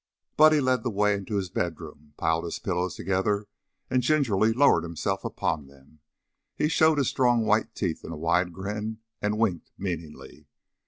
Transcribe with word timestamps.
Buddy 0.35 0.59
led 0.61 0.81
the 0.81 0.89
way 0.89 1.13
into 1.13 1.35
his 1.35 1.51
bedroom, 1.51 2.15
piled 2.17 2.43
his 2.45 2.57
pillows 2.57 2.95
together 2.95 3.47
and 3.87 4.01
gingerly 4.01 4.51
lowered 4.51 4.81
himself 4.81 5.23
upon 5.23 5.67
them. 5.67 5.99
He 6.55 6.69
showed 6.69 6.97
his 6.97 7.07
strong 7.09 7.45
white 7.45 7.75
teeth 7.75 8.03
in 8.03 8.11
a 8.11 8.17
wide 8.17 8.51
grin 8.51 8.97
and 9.21 9.37
winked 9.37 9.69
meaningly. 9.77 10.47